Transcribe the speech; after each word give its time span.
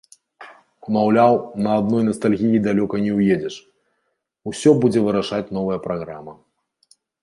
Маўляў, 0.95 1.33
на 1.65 1.69
адной 1.81 2.03
настальгіі 2.09 2.63
далёка 2.69 2.95
не 3.05 3.13
ўедзеш, 3.19 3.55
усё 4.53 4.69
будзе 4.83 4.99
вырашаць 5.09 5.47
новая 5.63 5.79
праграма. 5.89 6.33